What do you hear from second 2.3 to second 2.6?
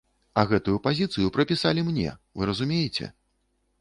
вы